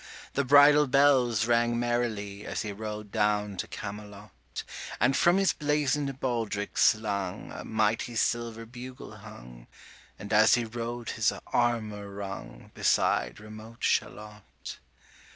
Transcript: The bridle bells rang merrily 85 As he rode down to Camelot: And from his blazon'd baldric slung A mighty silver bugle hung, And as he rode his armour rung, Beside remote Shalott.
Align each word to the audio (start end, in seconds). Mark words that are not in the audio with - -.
The 0.33 0.43
bridle 0.43 0.87
bells 0.87 1.45
rang 1.45 1.79
merrily 1.79 2.37
85 2.39 2.51
As 2.51 2.61
he 2.63 2.71
rode 2.71 3.11
down 3.11 3.55
to 3.57 3.67
Camelot: 3.67 4.63
And 4.99 5.15
from 5.15 5.37
his 5.37 5.53
blazon'd 5.53 6.19
baldric 6.19 6.75
slung 6.75 7.51
A 7.51 7.63
mighty 7.63 8.15
silver 8.15 8.65
bugle 8.65 9.17
hung, 9.17 9.67
And 10.17 10.33
as 10.33 10.55
he 10.55 10.65
rode 10.65 11.11
his 11.11 11.31
armour 11.45 12.09
rung, 12.09 12.71
Beside 12.73 13.39
remote 13.39 13.83
Shalott. 13.83 14.79